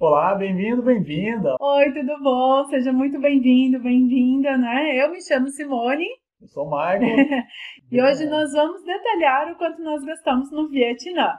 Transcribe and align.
Olá, 0.00 0.32
bem-vindo, 0.36 0.80
bem-vinda. 0.80 1.56
Oi, 1.60 1.92
tudo 1.92 2.22
bom? 2.22 2.64
Seja 2.66 2.92
muito 2.92 3.20
bem-vindo, 3.20 3.82
bem-vinda, 3.82 4.56
né? 4.56 4.94
Eu 4.94 5.10
me 5.10 5.20
chamo 5.20 5.48
Simone. 5.48 6.04
Eu 6.40 6.46
sou 6.46 6.66
o 6.66 6.70
Michael. 6.70 7.26
e 7.90 8.00
hoje 8.00 8.26
nós 8.26 8.52
vamos 8.52 8.84
detalhar 8.84 9.50
o 9.50 9.58
quanto 9.58 9.82
nós 9.82 10.04
gastamos 10.04 10.52
no 10.52 10.68
Vietnã. 10.68 11.32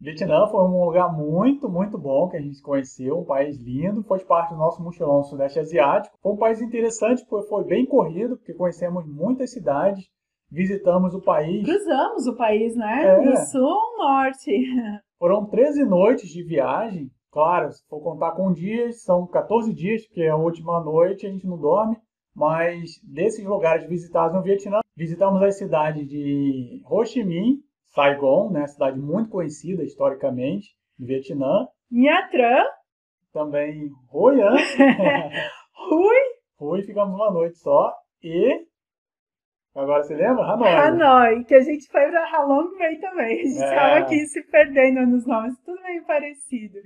Vietnã 0.00 0.44
foi 0.48 0.60
um 0.64 0.84
lugar 0.86 1.16
muito, 1.16 1.68
muito 1.68 1.96
bom 1.96 2.28
que 2.28 2.36
a 2.36 2.40
gente 2.40 2.60
conheceu, 2.60 3.16
um 3.16 3.24
país 3.24 3.56
lindo, 3.62 4.02
faz 4.02 4.24
parte 4.24 4.54
do 4.54 4.58
nosso 4.58 4.82
mochilão 4.82 5.18
no 5.18 5.24
Sudeste 5.24 5.60
Asiático. 5.60 6.18
Foi 6.20 6.32
um 6.32 6.36
país 6.36 6.60
interessante, 6.60 7.24
porque 7.24 7.48
foi 7.48 7.62
bem 7.62 7.86
corrido, 7.86 8.36
porque 8.36 8.54
conhecemos 8.54 9.06
muitas 9.06 9.52
cidades, 9.52 10.04
visitamos 10.50 11.14
o 11.14 11.22
país. 11.22 11.64
Cruzamos 11.64 12.26
o 12.26 12.36
país, 12.36 12.74
né? 12.74 13.04
É. 13.04 13.20
Do 13.20 13.36
sul 13.36 13.68
ao 13.68 13.98
norte. 13.98 14.50
Foram 15.16 15.46
13 15.46 15.84
noites 15.84 16.28
de 16.28 16.42
viagem, 16.42 17.08
Claro, 17.30 17.70
se 17.72 17.86
for 17.88 18.00
contar 18.02 18.32
com 18.32 18.52
dias, 18.52 19.02
são 19.02 19.26
14 19.26 19.72
dias, 19.72 20.06
porque 20.06 20.26
a 20.26 20.36
última 20.36 20.82
noite 20.82 21.26
a 21.26 21.30
gente 21.30 21.46
não 21.46 21.58
dorme. 21.58 21.96
Mas 22.34 23.00
desses 23.04 23.44
lugares 23.44 23.88
visitados 23.88 24.34
no 24.36 24.42
Vietnã, 24.42 24.80
visitamos 24.96 25.42
as 25.42 25.58
cidades 25.58 26.08
de 26.08 26.82
Ho 26.88 27.04
Chi 27.04 27.24
Minh, 27.24 27.58
Saigon, 27.86 28.50
né, 28.50 28.66
cidade 28.66 28.98
muito 28.98 29.30
conhecida 29.30 29.82
historicamente 29.82 30.68
no 30.98 31.06
Vietnã. 31.06 31.66
Nha 31.90 32.28
Tran. 32.28 32.64
Também 33.32 33.90
Hoi 34.12 34.40
An. 34.40 34.56
Rui. 35.88 36.16
Rui, 36.58 36.82
ficamos 36.82 37.14
uma 37.14 37.30
noite 37.30 37.58
só. 37.58 37.92
E 38.22 38.66
Agora 39.74 40.02
você 40.02 40.14
lembra? 40.14 40.44
Hanoi. 40.44 40.68
Hanoi, 40.68 41.44
que 41.44 41.54
a 41.54 41.60
gente 41.60 41.88
foi 41.88 42.10
pra 42.10 42.28
Halong 42.34 42.76
Bay 42.76 42.98
também. 42.98 43.40
A 43.40 43.44
gente 43.44 43.62
é. 43.62 43.74
tava 43.74 43.98
aqui 43.98 44.26
se 44.26 44.42
perdendo 44.50 45.06
nos 45.06 45.24
nomes, 45.24 45.56
tudo 45.64 45.80
meio 45.82 46.04
parecido. 46.04 46.78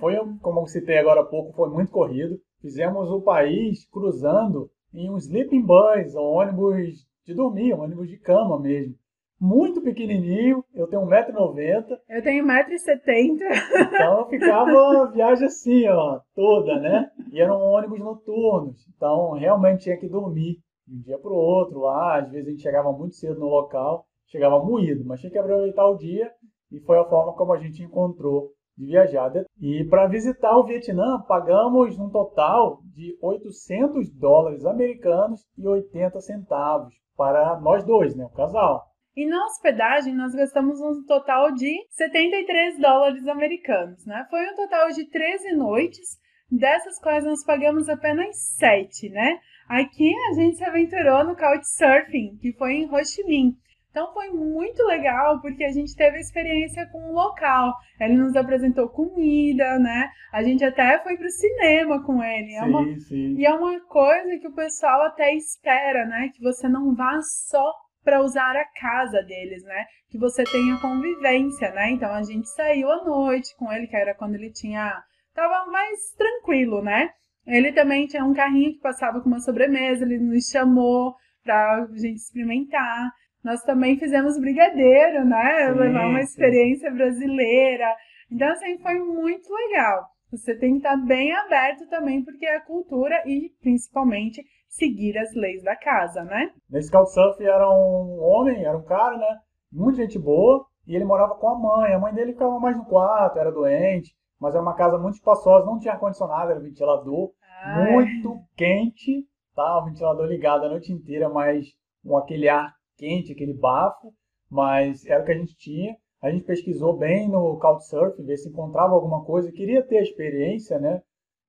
Foi, 0.00 0.16
como 0.40 0.60
eu 0.60 0.66
citei 0.66 0.98
agora 0.98 1.20
há 1.20 1.24
pouco, 1.24 1.52
foi 1.52 1.68
muito 1.68 1.92
corrido. 1.92 2.38
Fizemos 2.62 3.10
o 3.10 3.20
país 3.20 3.86
cruzando 3.90 4.70
em 4.94 5.10
um 5.10 5.18
sleeping 5.18 5.60
bus, 5.60 6.14
um 6.14 6.20
ônibus 6.20 7.06
de 7.26 7.34
dormir, 7.34 7.74
um 7.74 7.82
ônibus 7.82 8.08
de 8.08 8.18
cama 8.18 8.58
mesmo. 8.58 8.94
Muito 9.38 9.82
pequenininho, 9.82 10.64
eu 10.72 10.86
tenho 10.86 11.02
1,90m. 11.02 11.84
Eu 12.08 12.22
tenho 12.22 12.46
1,70m. 12.46 13.40
Então 13.88 14.20
eu 14.20 14.28
ficava 14.28 14.70
a 15.02 15.10
viagem 15.10 15.46
assim, 15.46 15.86
ó, 15.88 16.20
toda, 16.34 16.78
né? 16.78 17.10
E 17.30 17.40
eram 17.40 17.60
ônibus 17.60 17.98
noturnos, 17.98 18.86
então 18.96 19.32
realmente 19.32 19.82
tinha 19.82 19.98
que 19.98 20.08
dormir 20.08 20.58
de 20.92 20.98
um 20.98 21.02
dia 21.02 21.18
para 21.18 21.30
o 21.30 21.34
outro 21.34 21.80
lá. 21.80 22.18
Às 22.18 22.30
vezes 22.30 22.46
a 22.46 22.50
gente 22.50 22.62
chegava 22.62 22.92
muito 22.92 23.14
cedo 23.14 23.40
no 23.40 23.46
local, 23.46 24.04
chegava 24.26 24.62
moído, 24.62 25.04
mas 25.04 25.20
tinha 25.20 25.32
que 25.32 25.38
aproveitar 25.38 25.86
o 25.86 25.96
dia 25.96 26.30
e 26.70 26.80
foi 26.80 26.98
a 26.98 27.04
forma 27.04 27.32
como 27.34 27.52
a 27.52 27.58
gente 27.58 27.82
encontrou 27.82 28.50
de 28.76 28.86
viajar. 28.86 29.32
E 29.60 29.84
para 29.84 30.06
visitar 30.06 30.56
o 30.56 30.64
Vietnã, 30.64 31.20
pagamos 31.26 31.98
um 31.98 32.10
total 32.10 32.80
de 32.94 33.16
800 33.20 34.10
dólares 34.10 34.64
americanos 34.64 35.40
e 35.56 35.66
80 35.66 36.20
centavos 36.20 36.94
para 37.16 37.60
nós 37.60 37.84
dois, 37.84 38.16
né, 38.16 38.24
o 38.24 38.30
casal. 38.30 38.86
E 39.14 39.26
na 39.26 39.44
hospedagem 39.44 40.14
nós 40.14 40.34
gastamos 40.34 40.80
um 40.80 41.04
total 41.04 41.52
de 41.52 41.70
73 41.90 42.80
dólares 42.80 43.26
americanos, 43.28 44.06
né? 44.06 44.26
Foi 44.30 44.40
um 44.50 44.56
total 44.56 44.88
de 44.88 45.04
13 45.10 45.52
noites, 45.52 46.18
dessas 46.50 46.98
quais 46.98 47.22
nós 47.22 47.44
pagamos 47.44 47.90
apenas 47.90 48.34
7, 48.56 49.10
né? 49.10 49.38
Aqui 49.72 50.14
a 50.30 50.34
gente 50.34 50.58
se 50.58 50.64
aventurou 50.64 51.24
no 51.24 51.34
Couchsurfing, 51.34 52.36
que 52.42 52.52
foi 52.58 52.74
em 52.74 52.90
Ho 52.92 53.02
Chi 53.02 53.24
Minh. 53.24 53.56
Então 53.90 54.12
foi 54.12 54.28
muito 54.28 54.82
legal 54.84 55.40
porque 55.40 55.64
a 55.64 55.72
gente 55.72 55.96
teve 55.96 56.18
experiência 56.18 56.86
com 56.92 57.10
o 57.10 57.14
local. 57.14 57.72
Ele 57.98 58.18
nos 58.18 58.36
apresentou 58.36 58.90
comida, 58.90 59.78
né? 59.78 60.10
A 60.30 60.42
gente 60.42 60.62
até 60.62 61.02
foi 61.02 61.16
pro 61.16 61.26
cinema 61.30 62.04
com 62.04 62.22
ele. 62.22 62.52
É 62.52 62.62
uma, 62.62 62.84
sim. 62.98 63.34
E 63.38 63.46
é 63.46 63.54
uma 63.54 63.80
coisa 63.86 64.38
que 64.38 64.48
o 64.48 64.54
pessoal 64.54 65.06
até 65.06 65.34
espera, 65.34 66.04
né? 66.04 66.28
Que 66.34 66.42
você 66.42 66.68
não 66.68 66.94
vá 66.94 67.18
só 67.22 67.72
para 68.04 68.20
usar 68.20 68.54
a 68.54 68.66
casa 68.78 69.22
deles, 69.22 69.64
né? 69.64 69.86
Que 70.10 70.18
você 70.18 70.44
tenha 70.44 70.78
convivência, 70.82 71.70
né? 71.70 71.92
Então 71.92 72.12
a 72.12 72.22
gente 72.22 72.46
saiu 72.50 72.92
à 72.92 73.02
noite 73.06 73.56
com 73.56 73.72
ele, 73.72 73.86
que 73.86 73.96
era 73.96 74.14
quando 74.14 74.34
ele 74.34 74.52
tinha 74.52 75.02
tava 75.34 75.64
mais 75.70 75.98
tranquilo, 76.14 76.82
né? 76.82 77.08
Ele 77.46 77.72
também 77.72 78.06
tinha 78.06 78.24
um 78.24 78.34
carrinho 78.34 78.72
que 78.72 78.80
passava 78.80 79.20
com 79.20 79.28
uma 79.28 79.40
sobremesa, 79.40 80.04
ele 80.04 80.18
nos 80.18 80.48
chamou 80.48 81.14
para 81.42 81.82
a 81.82 81.86
gente 81.96 82.16
experimentar. 82.16 83.10
Nós 83.44 83.62
também 83.62 83.98
fizemos 83.98 84.38
brigadeiro, 84.38 85.24
né? 85.24 85.72
Sim, 85.72 85.78
Levar 85.78 86.06
uma 86.06 86.20
experiência 86.20 86.90
sim. 86.90 86.96
brasileira. 86.96 87.92
Então, 88.30 88.48
assim, 88.48 88.78
foi 88.78 88.98
muito 89.00 89.52
legal. 89.52 90.06
Você 90.30 90.56
tem 90.56 90.72
que 90.72 90.76
estar 90.78 90.96
bem 90.96 91.32
aberto 91.32 91.86
também, 91.88 92.24
porque 92.24 92.46
é 92.46 92.56
a 92.56 92.64
cultura 92.64 93.22
e, 93.26 93.50
principalmente, 93.60 94.42
seguir 94.68 95.18
as 95.18 95.34
leis 95.34 95.62
da 95.62 95.76
casa, 95.76 96.22
né? 96.24 96.50
Nesse 96.70 96.90
Couchsurf 96.90 97.42
era 97.44 97.68
um 97.68 98.18
homem, 98.22 98.64
era 98.64 98.78
um 98.78 98.84
cara, 98.84 99.18
né? 99.18 99.38
Muita 99.70 100.02
gente 100.02 100.18
boa. 100.18 100.64
E 100.86 100.96
ele 100.96 101.04
morava 101.04 101.34
com 101.34 101.48
a 101.48 101.58
mãe. 101.58 101.92
A 101.92 101.98
mãe 101.98 102.14
dele 102.14 102.32
ficava 102.32 102.58
mais 102.58 102.76
no 102.76 102.84
quarto, 102.84 103.38
era 103.38 103.52
doente. 103.52 104.14
Mas 104.42 104.56
era 104.56 104.62
uma 104.62 104.74
casa 104.74 104.98
muito 104.98 105.14
espaçosa, 105.14 105.64
não 105.64 105.78
tinha 105.78 105.94
ar-condicionado, 105.94 106.50
era 106.50 106.58
ventilador. 106.58 107.30
Ai. 107.62 107.92
Muito 107.92 108.42
quente, 108.56 109.24
tá? 109.54 109.78
O 109.78 109.84
ventilador 109.84 110.26
ligado 110.26 110.64
a 110.66 110.68
noite 110.68 110.92
inteira, 110.92 111.28
mas 111.28 111.68
com 112.04 112.16
aquele 112.16 112.48
ar 112.48 112.74
quente, 112.98 113.30
aquele 113.30 113.54
bafo, 113.54 114.12
mas 114.50 115.06
era 115.06 115.22
o 115.22 115.24
que 115.24 115.30
a 115.30 115.38
gente 115.38 115.56
tinha. 115.56 115.96
A 116.20 116.28
gente 116.28 116.42
pesquisou 116.42 116.98
bem 116.98 117.28
no 117.28 117.56
Couchsurfing, 117.60 118.24
ver 118.24 118.36
se 118.36 118.48
encontrava 118.48 118.94
alguma 118.94 119.24
coisa, 119.24 119.52
queria 119.52 119.80
ter 119.86 119.98
a 119.98 120.02
experiência, 120.02 120.76
né? 120.80 121.00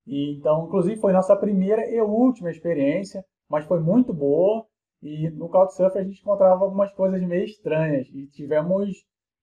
E, 0.06 0.36
então, 0.38 0.66
inclusive, 0.66 1.00
foi 1.00 1.12
nossa 1.12 1.34
primeira 1.34 1.84
e 1.90 2.00
última 2.00 2.48
experiência, 2.48 3.24
mas 3.50 3.64
foi 3.64 3.80
muito 3.80 4.14
boa. 4.14 4.64
E 5.02 5.28
no 5.30 5.48
Couchsurfing 5.48 5.98
a 5.98 6.04
gente 6.04 6.20
encontrava 6.20 6.64
algumas 6.64 6.92
coisas 6.92 7.20
meio 7.22 7.44
estranhas 7.44 8.06
e 8.14 8.28
tivemos, 8.28 8.88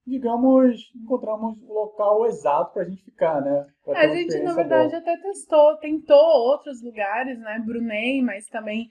digamos, 0.06 0.92
encontramos 0.96 1.58
o 1.62 1.74
local 1.74 2.26
exato 2.26 2.74
para 2.74 2.84
a 2.84 2.86
gente 2.90 3.04
ficar, 3.04 3.42
né? 3.42 3.66
A 3.88 4.08
gente, 4.08 4.40
na 4.40 4.54
verdade, 4.54 4.92
boa. 4.92 5.02
até 5.02 5.18
testou, 5.18 5.78
tentou 5.78 6.18
outros 6.18 6.82
lugares, 6.82 7.40
né? 7.40 7.60
Brunei, 7.66 8.22
mas 8.22 8.48
também 8.48 8.90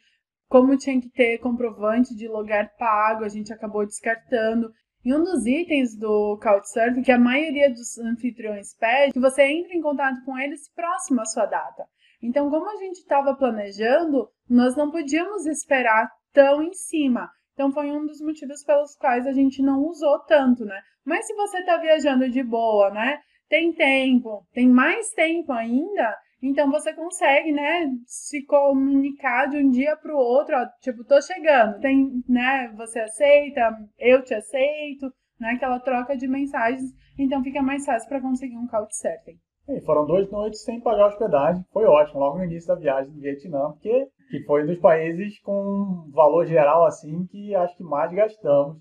como 0.49 0.77
tinha 0.77 1.01
que 1.01 1.09
ter 1.09 1.39
comprovante 1.39 2.15
de 2.15 2.27
lugar 2.27 2.73
pago, 2.77 3.25
a 3.25 3.29
gente 3.29 3.53
acabou 3.53 3.87
descartando. 3.87 4.73
E 5.05 5.15
um 5.15 5.23
dos 5.23 5.47
itens 5.47 5.97
do 5.97 6.39
Couchsurfing, 6.43 7.03
que 7.03 7.13
a 7.13 7.19
maioria 7.19 7.71
dos 7.71 7.97
anfitriões 7.99 8.75
pede, 8.77 9.13
que 9.13 9.21
você 9.21 9.45
entre 9.45 9.79
em 9.79 9.81
contato 9.81 10.23
com 10.25 10.37
eles 10.37 10.69
próximo 10.75 11.21
à 11.21 11.25
sua 11.25 11.47
data. 11.47 11.87
Então, 12.21 12.51
como 12.51 12.69
a 12.69 12.77
gente 12.77 12.97
estava 12.97 13.35
planejando, 13.35 14.29
nós 14.49 14.77
não 14.77 14.91
podíamos 14.91 15.47
esperar 15.47 16.11
tão 16.33 16.63
em 16.63 16.75
cima. 16.75 17.31
Então, 17.61 17.73
foi 17.73 17.91
um 17.91 18.07
dos 18.07 18.23
motivos 18.23 18.65
pelos 18.65 18.97
quais 18.97 19.27
a 19.27 19.35
gente 19.35 19.61
não 19.61 19.85
usou 19.85 20.19
tanto, 20.21 20.65
né? 20.65 20.81
Mas 21.05 21.27
se 21.27 21.35
você 21.35 21.59
está 21.59 21.77
viajando 21.77 22.27
de 22.31 22.43
boa, 22.43 22.89
né? 22.91 23.19
Tem 23.51 23.71
tempo, 23.71 24.47
tem 24.55 24.67
mais 24.67 25.11
tempo 25.11 25.53
ainda, 25.53 26.17
então 26.43 26.71
você 26.71 26.95
consegue, 26.95 27.53
né, 27.53 27.87
se 28.07 28.47
comunicar 28.47 29.51
de 29.51 29.59
um 29.59 29.69
dia 29.69 29.95
para 29.95 30.15
o 30.15 30.19
outro, 30.19 30.57
ó, 30.57 30.67
tipo, 30.81 31.05
tô 31.05 31.21
chegando, 31.21 31.81
tem, 31.81 32.23
né, 32.27 32.73
você 32.79 33.01
aceita, 33.01 33.77
eu 33.99 34.23
te 34.23 34.33
aceito, 34.33 35.13
né, 35.39 35.51
aquela 35.57 35.81
troca 35.81 36.17
de 36.17 36.27
mensagens, 36.27 36.91
então 37.19 37.43
fica 37.43 37.61
mais 37.61 37.85
fácil 37.85 38.09
para 38.09 38.23
conseguir 38.23 38.57
um 38.57 38.69
couchsurfing. 38.69 39.37
E 39.69 39.81
foram 39.83 40.07
duas 40.07 40.31
noites 40.31 40.63
sem 40.63 40.81
pagar 40.81 41.09
hospedagem, 41.09 41.63
foi 41.73 41.85
ótimo, 41.85 42.21
logo 42.21 42.39
no 42.39 42.45
início 42.45 42.69
da 42.69 42.81
viagem 42.81 43.13
do 43.13 43.21
Vietnã, 43.21 43.73
porque 43.73 44.09
que 44.31 44.41
foi 44.45 44.63
um 44.63 44.67
dos 44.67 44.79
países 44.79 45.41
com 45.41 46.09
valor 46.13 46.47
geral 46.47 46.87
assim 46.87 47.27
que 47.27 47.55
acho 47.55 47.77
que 47.77 47.83
mais 47.83 48.13
gastamos 48.13 48.79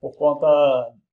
por 0.00 0.16
conta 0.16 0.46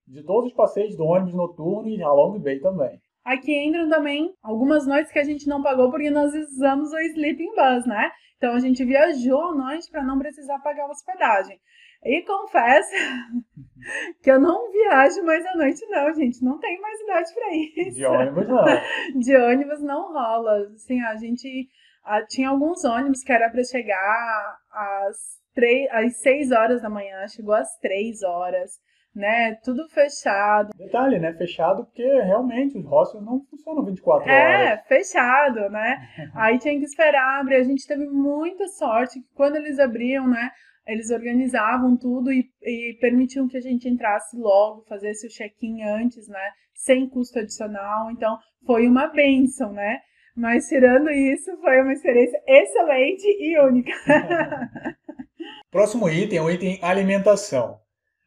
de 0.05 0.23
todos 0.23 0.51
os 0.51 0.55
passeios 0.55 0.95
do 0.95 1.05
ônibus 1.05 1.33
noturno 1.33 1.89
e 1.89 2.01
Halong 2.01 2.39
Bay 2.39 2.59
também. 2.59 2.99
Aqui 3.25 3.53
entram 3.65 3.89
também 3.89 4.33
algumas 4.41 4.85
noites 4.87 5.11
que 5.11 5.19
a 5.19 5.23
gente 5.23 5.47
não 5.47 5.61
pagou 5.61 5.89
porque 5.89 6.09
nós 6.09 6.33
usamos 6.33 6.91
o 6.91 6.99
Sleeping 6.99 7.55
Bus, 7.55 7.85
né? 7.85 8.11
Então 8.37 8.53
a 8.53 8.59
gente 8.59 8.85
viajou 8.85 9.41
à 9.41 9.55
noite 9.55 9.89
para 9.89 10.03
não 10.03 10.17
precisar 10.19 10.59
pagar 10.59 10.89
hospedagem. 10.89 11.59
E 12.03 12.21
confesso 12.21 12.91
que 14.23 14.31
eu 14.31 14.39
não 14.39 14.71
viajo 14.71 15.23
mais 15.23 15.45
à 15.45 15.55
noite, 15.55 15.85
não, 15.89 16.13
gente. 16.13 16.43
Não 16.43 16.57
tenho 16.59 16.81
mais 16.81 17.01
idade 17.01 17.33
para 17.33 17.55
isso. 17.55 17.97
De 17.97 18.05
ônibus, 18.05 18.47
não. 18.47 18.65
De 19.19 19.35
ônibus 19.35 19.81
não 19.81 20.13
rola. 20.13 20.59
Assim, 20.73 21.01
a 21.01 21.15
gente 21.15 21.47
a, 21.47 21.67
tinha 22.29 22.49
alguns 22.49 22.83
ônibus 22.83 23.23
que 23.23 23.31
era 23.31 23.49
para 23.49 23.63
chegar 23.63 24.57
às, 24.71 25.17
três, 25.53 25.89
às 25.91 26.17
6 26.21 26.51
horas 26.51 26.81
da 26.81 26.89
manhã, 26.89 27.27
chegou 27.27 27.53
às 27.53 27.77
3 27.79 28.23
horas 28.23 28.71
né? 29.17 29.55
Tudo 29.63 29.89
fechado. 29.89 30.69
Detalhe, 30.77 31.19
né? 31.19 31.33
Fechado 31.33 31.83
porque 31.85 32.03
realmente 32.03 32.77
os 32.77 32.85
hostels 32.85 33.25
não 33.25 33.43
funcionam 33.49 33.83
24 33.83 34.29
é, 34.29 34.33
horas. 34.33 34.61
É, 34.69 34.77
fechado, 34.87 35.69
né? 35.69 35.97
Aí 36.35 36.59
tinha 36.59 36.77
que 36.77 36.85
esperar 36.85 37.41
abrir. 37.41 37.55
A 37.55 37.63
gente 37.63 37.85
teve 37.87 38.05
muita 38.05 38.67
sorte 38.67 39.19
que 39.19 39.27
quando 39.33 39.55
eles 39.55 39.79
abriam, 39.79 40.27
né? 40.27 40.51
Eles 40.85 41.09
organizavam 41.09 41.97
tudo 41.97 42.31
e, 42.31 42.47
e 42.61 42.97
permitiam 43.01 43.47
que 43.47 43.57
a 43.57 43.61
gente 43.61 43.89
entrasse 43.89 44.37
logo, 44.37 44.85
fazesse 44.87 45.27
o 45.27 45.29
check-in 45.29 45.83
antes, 45.83 46.27
né? 46.29 46.51
Sem 46.73 47.09
custo 47.09 47.39
adicional. 47.39 48.11
Então, 48.11 48.37
foi 48.65 48.87
uma 48.87 49.07
benção, 49.07 49.73
né? 49.73 49.99
Mas 50.37 50.67
tirando 50.67 51.09
isso, 51.09 51.57
foi 51.57 51.81
uma 51.81 51.93
experiência 51.93 52.39
excelente 52.47 53.25
e 53.25 53.59
única. 53.59 53.91
Próximo 55.71 56.07
item 56.07 56.37
é 56.37 56.41
o 56.43 56.51
item 56.51 56.77
alimentação. 56.79 57.79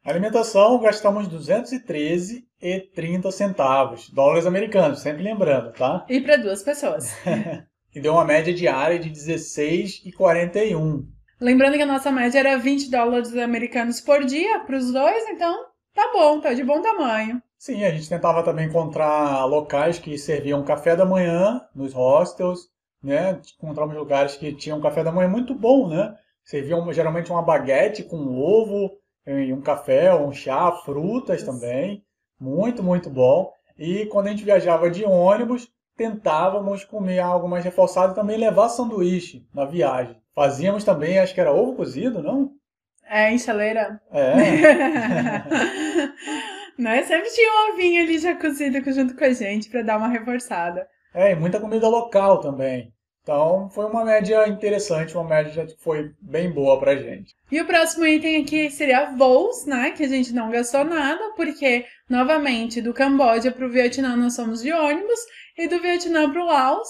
Alimentação, 0.05 0.81
gastamos 0.81 1.29
213,30 1.29 3.31
centavos, 3.31 4.11
dólares 4.11 4.45
americanos, 4.45 5.03
sempre 5.03 5.23
lembrando, 5.23 5.73
tá? 5.73 6.05
E 6.09 6.21
para 6.21 6.37
duas 6.37 6.65
pessoas. 6.65 7.17
e 7.95 8.01
deu 8.01 8.15
uma 8.15 8.25
média 8.25 8.53
diária 8.53 8.99
de 8.99 9.09
16,41. 9.09 11.05
Lembrando 11.41 11.77
que 11.77 11.83
a 11.83 11.87
nossa 11.87 12.11
média 12.11 12.41
era 12.41 12.59
20 12.59 12.91
dólares 12.91 13.37
americanos 13.37 14.01
por 14.01 14.25
dia 14.25 14.59
para 14.61 14.77
os 14.77 14.93
dois, 14.93 15.29
então 15.29 15.65
tá 15.95 16.11
bom, 16.13 16.41
tá 16.41 16.55
de 16.55 16.65
bom 16.65 16.83
tamanho. 16.83 17.41
Sim, 17.61 17.85
a 17.85 17.91
gente 17.91 18.09
tentava 18.09 18.43
também 18.43 18.67
encontrar 18.67 19.45
locais 19.45 19.99
que 19.99 20.17
serviam 20.17 20.65
café 20.65 20.97
da 20.97 21.05
manhã 21.05 21.61
nos 21.75 21.93
hostels, 21.93 22.71
né? 23.03 23.39
Encontramos 23.59 23.95
lugares 23.95 24.35
que 24.35 24.51
tinham 24.55 24.81
café 24.81 25.05
da 25.05 25.13
manhã 25.13 25.29
muito 25.29 25.55
bom, 25.55 25.87
né? 25.87 26.17
Serviam 26.43 26.91
geralmente 26.91 27.31
uma 27.31 27.43
baguete 27.43 28.03
com 28.03 28.17
ovo, 28.41 28.91
e 29.27 29.53
um 29.53 29.61
café, 29.61 30.15
um 30.15 30.33
chá, 30.33 30.73
frutas 30.73 31.43
também. 31.43 32.03
Muito, 32.41 32.83
muito 32.83 33.11
bom. 33.11 33.53
E 33.79 34.07
quando 34.07 34.29
a 34.29 34.31
gente 34.31 34.43
viajava 34.43 34.91
de 34.91 35.05
ônibus, 35.05 35.71
tentávamos 35.99 36.83
comer 36.83 37.19
algo 37.19 37.47
mais 37.47 37.63
reforçado 37.63 38.15
e 38.15 38.17
também 38.17 38.39
levar 38.39 38.71
sanduíche 38.71 39.47
na 39.53 39.67
viagem. 39.67 40.17
Fazíamos 40.35 40.83
também, 40.83 41.19
acho 41.19 41.35
que 41.35 41.41
era 41.43 41.53
ovo 41.53 41.75
cozido, 41.75 42.23
não? 42.23 42.53
É, 43.07 43.31
em 43.31 43.39
chaleira. 43.39 44.01
É. 44.11 44.33
né? 46.81 47.03
Sempre 47.05 47.31
tinha 47.31 47.51
um 47.51 47.73
ovinho 47.73 48.03
ali 48.03 48.19
já 48.19 48.35
cozido 48.35 48.81
junto 48.93 49.15
com 49.15 49.25
a 49.25 49.33
gente 49.33 49.69
para 49.69 49.83
dar 49.83 49.99
uma 49.99 50.09
reforçada. 50.09 50.89
É, 51.15 51.33
e 51.33 51.35
muita 51.35 51.61
comida 51.61 51.89
local 51.89 52.41
também. 52.41 52.93
Então 53.23 53.69
foi 53.71 53.85
uma 53.85 54.05
média 54.05 54.49
interessante, 54.49 55.15
uma 55.15 55.29
média 55.29 55.67
que 55.67 55.77
foi 55.79 56.13
bem 56.21 56.51
boa 56.51 56.81
pra 56.81 56.97
gente. 56.97 57.35
E 57.53 57.61
o 57.61 57.67
próximo 57.67 58.07
item 58.07 58.43
aqui 58.43 58.71
seria 58.71 59.11
voos, 59.13 59.67
né? 59.67 59.91
Que 59.91 60.05
a 60.05 60.09
gente 60.09 60.33
não 60.33 60.51
gastou 60.51 60.85
nada, 60.85 61.33
porque, 61.37 61.85
novamente, 62.09 62.81
do 62.81 62.95
Camboja 62.95 63.53
pro 63.53 63.71
Vietnã 63.71 64.17
nós 64.17 64.35
fomos 64.35 64.63
de 64.63 64.73
ônibus 64.73 65.21
e 65.57 65.69
do 65.69 65.81
Vietnã 65.81 66.31
pro 66.33 66.47
Laos 66.47 66.89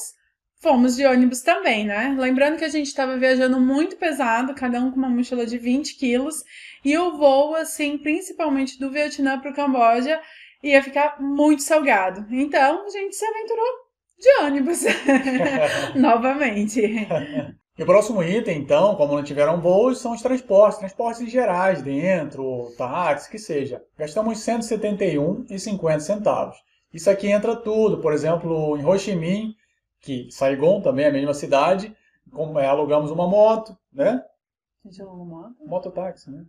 fomos 0.61 0.95
de 0.97 1.07
ônibus 1.07 1.41
também, 1.41 1.85
né? 1.85 2.15
Lembrando 2.19 2.59
que 2.59 2.65
a 2.65 2.69
gente 2.69 2.87
estava 2.87 3.17
viajando 3.17 3.59
muito 3.59 3.97
pesado, 3.97 4.55
cada 4.55 4.79
um 4.81 4.91
com 4.91 4.99
uma 4.99 5.09
mochila 5.09 5.47
de 5.47 5.59
20 5.59 5.97
quilos, 5.97 6.45
e 6.85 6.97
o 6.97 7.17
voo, 7.17 7.55
assim, 7.55 7.99
principalmente 7.99 8.79
do 8.79 8.91
Vietnã 8.91 9.39
pro 9.41 9.55
Camboja, 9.55 10.21
ia 10.63 10.83
ficar 10.83 11.21
muito 11.21 11.63
salgado. 11.63 12.27
Então, 12.31 12.87
a 12.87 12.91
gente 12.91 13.17
se 13.17 13.25
aventurou 13.25 13.67
de 14.19 14.45
ônibus. 14.45 14.85
Novamente. 15.97 16.81
E 17.79 17.83
o 17.83 17.87
próximo 17.87 18.23
item, 18.23 18.59
então, 18.59 18.95
como 18.95 19.15
não 19.15 19.23
tiveram 19.23 19.59
voos, 19.59 19.99
são 19.99 20.13
os 20.13 20.21
transportes, 20.21 20.79
transportes 20.79 21.31
gerais, 21.31 21.81
dentro, 21.81 22.71
táxi, 22.77 23.31
que 23.31 23.39
seja. 23.39 23.83
Gastamos 23.99 24.39
171,50 24.41 26.01
centavos. 26.01 26.57
Isso 26.93 27.09
aqui 27.09 27.29
entra 27.29 27.57
tudo, 27.57 27.99
por 28.03 28.13
exemplo, 28.13 28.77
em 28.77 28.85
Ho 28.85 28.99
Chi 28.99 29.15
Minh, 29.15 29.55
que 30.01 30.31
Saigon 30.31 30.81
também 30.81 31.05
é 31.05 31.09
a 31.09 31.13
mesma 31.13 31.35
cidade, 31.35 31.97
como, 32.31 32.59
é, 32.59 32.67
alugamos 32.67 33.11
uma 33.11 33.29
moto, 33.29 33.77
né? 33.93 34.25
A 34.85 34.89
gente 34.89 35.03
alugou 35.03 35.27
moto? 35.27 35.55
Mototáxi, 35.65 36.31
né? 36.31 36.47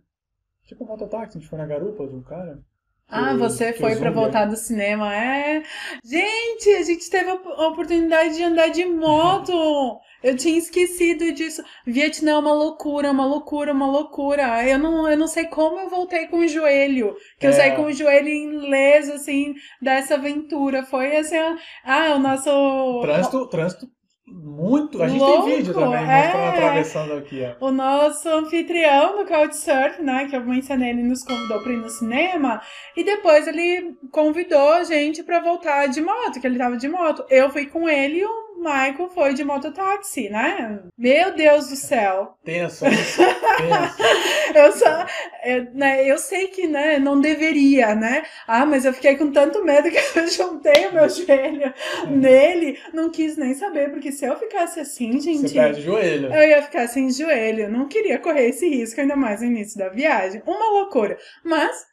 Tipo 0.64 0.84
um 0.84 0.88
mototáxi, 0.88 1.36
a 1.36 1.40
gente 1.40 1.48
foi 1.48 1.58
na 1.58 1.66
garupa 1.66 2.06
de 2.06 2.14
um 2.14 2.22
cara. 2.22 2.62
Ah, 3.08 3.36
você 3.36 3.74
foi 3.74 3.96
para 3.96 4.10
voltar 4.10 4.46
do 4.46 4.56
cinema, 4.56 5.14
é? 5.14 5.62
Gente, 6.02 6.70
a 6.70 6.82
gente 6.82 7.10
teve 7.10 7.30
a 7.30 7.68
oportunidade 7.68 8.36
de 8.36 8.42
andar 8.42 8.68
de 8.68 8.84
moto. 8.86 9.52
Eu 10.22 10.36
tinha 10.36 10.56
esquecido 10.56 11.32
disso. 11.32 11.62
Vietnã 11.84 12.32
é 12.32 12.38
uma 12.38 12.52
loucura, 12.52 13.10
uma 13.10 13.26
loucura, 13.26 13.72
uma 13.72 13.86
loucura. 13.86 14.66
Eu 14.66 14.78
não, 14.78 15.10
eu 15.10 15.16
não 15.16 15.26
sei 15.26 15.46
como 15.46 15.80
eu 15.80 15.90
voltei 15.90 16.28
com 16.28 16.38
o 16.38 16.48
joelho. 16.48 17.16
Que 17.40 17.46
é. 17.46 17.48
eu 17.48 17.52
saí 17.52 17.74
com 17.74 17.86
o 17.86 17.92
joelho 17.92 18.28
ileso, 18.28 19.14
assim, 19.14 19.52
dessa 19.80 20.14
aventura. 20.14 20.84
Foi 20.84 21.16
assim, 21.16 21.36
ah, 21.84 22.14
o 22.14 22.20
nosso. 22.20 23.00
Trânsito, 23.02 23.48
trânsito 23.48 24.01
muito. 24.32 25.02
A 25.02 25.08
gente 25.08 25.20
Louco, 25.20 25.46
tem 25.46 25.56
vídeo 25.56 25.74
também, 25.74 26.02
é. 26.02 26.22
mostrando 26.22 26.48
atravessando 26.48 27.12
aqui, 27.14 27.42
ó. 27.60 27.66
O 27.66 27.70
nosso 27.70 28.28
anfitrião 28.28 29.18
do 29.18 29.26
Couchsurf, 29.26 30.00
né? 30.02 30.26
Que 30.28 30.36
eu 30.36 30.44
mencionei, 30.44 30.90
ele 30.90 31.02
nos 31.02 31.22
convidou 31.22 31.62
para 31.62 31.72
ir 31.72 31.76
no 31.76 31.90
cinema. 31.90 32.60
E 32.96 33.04
depois 33.04 33.46
ele 33.46 33.96
convidou 34.10 34.72
a 34.72 34.84
gente 34.84 35.22
para 35.22 35.40
voltar 35.40 35.86
de 35.88 36.00
moto, 36.00 36.40
que 36.40 36.46
ele 36.46 36.58
tava 36.58 36.76
de 36.76 36.88
moto. 36.88 37.24
Eu 37.28 37.50
fui 37.50 37.66
com 37.66 37.88
ele 37.88 38.20
e 38.20 38.24
o 38.24 38.51
Michael 38.62 39.10
foi 39.12 39.34
de 39.34 39.44
mototáxi, 39.44 40.28
né? 40.28 40.80
Meu 40.96 41.34
Deus 41.34 41.68
do 41.68 41.76
céu. 41.76 42.36
Tenso, 42.44 42.84
tenso. 42.84 43.20
eu 44.54 44.72
só, 44.72 45.06
eu, 45.44 45.74
né, 45.74 46.08
eu 46.08 46.16
sei 46.18 46.46
que, 46.48 46.66
né, 46.66 46.98
não 46.98 47.20
deveria, 47.20 47.94
né? 47.94 48.22
Ah, 48.46 48.64
mas 48.64 48.84
eu 48.84 48.92
fiquei 48.92 49.16
com 49.16 49.32
tanto 49.32 49.64
medo 49.64 49.90
que 49.90 50.18
eu 50.18 50.28
juntei 50.30 50.86
o 50.86 50.94
meu 50.94 51.08
joelho 51.08 51.74
nele, 52.08 52.78
não 52.92 53.10
quis 53.10 53.36
nem 53.36 53.54
saber, 53.54 53.90
porque 53.90 54.12
se 54.12 54.24
eu 54.24 54.36
ficasse 54.36 54.80
assim, 54.80 55.20
gente. 55.20 55.48
Você 55.48 55.54
perde 55.54 55.80
o 55.80 55.84
joelho. 55.84 56.32
Eu 56.32 56.48
ia 56.48 56.62
ficar 56.62 56.86
sem 56.86 57.10
joelho. 57.10 57.70
Não 57.70 57.88
queria 57.88 58.18
correr 58.18 58.48
esse 58.48 58.68
risco, 58.68 59.00
ainda 59.00 59.16
mais 59.16 59.40
no 59.40 59.46
início 59.46 59.78
da 59.78 59.88
viagem. 59.88 60.42
Uma 60.46 60.70
loucura. 60.70 61.18
Mas 61.44 61.91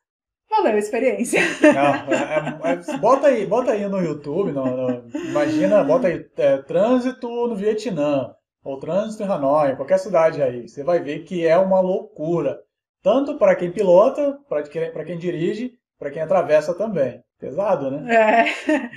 Valeu 0.49 0.73
a 0.73 0.77
experiência. 0.77 1.41
Não, 1.61 1.93
é, 2.11 2.71
é, 2.71 2.93
é, 2.93 2.97
bota 2.97 3.27
aí, 3.27 3.45
bota 3.45 3.71
aí 3.71 3.87
no 3.87 4.01
YouTube, 4.01 4.51
no, 4.51 4.65
no, 4.65 5.19
imagina, 5.19 5.83
bota 5.83 6.07
aí 6.07 6.25
é, 6.37 6.57
trânsito 6.57 7.27
no 7.47 7.55
Vietnã, 7.55 8.33
ou 8.63 8.79
trânsito 8.79 9.23
em 9.23 9.27
Hanoi, 9.27 9.75
qualquer 9.75 9.99
cidade 9.99 10.41
aí. 10.41 10.67
Você 10.67 10.83
vai 10.83 10.99
ver 10.99 11.19
que 11.19 11.45
é 11.45 11.57
uma 11.57 11.79
loucura. 11.79 12.59
Tanto 13.01 13.37
para 13.37 13.55
quem 13.55 13.71
pilota, 13.71 14.37
para 14.49 14.63
quem, 14.63 14.91
quem 15.05 15.17
dirige, 15.17 15.73
para 15.97 16.11
quem 16.11 16.21
atravessa 16.21 16.73
também. 16.73 17.23
Pesado, 17.39 17.89
né? 17.89 18.13
É. 18.13 18.89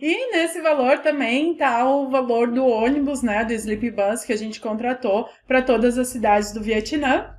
E 0.00 0.32
nesse 0.32 0.60
valor 0.60 0.98
também 0.98 1.54
tá 1.56 1.88
o 1.88 2.10
valor 2.10 2.50
do 2.50 2.66
ônibus, 2.66 3.22
né, 3.22 3.44
do 3.44 3.52
Sleep 3.52 3.92
Bus 3.92 4.24
que 4.24 4.32
a 4.32 4.36
gente 4.36 4.60
contratou 4.60 5.28
para 5.46 5.62
todas 5.62 5.96
as 5.96 6.08
cidades 6.08 6.52
do 6.52 6.60
Vietnã 6.60 7.33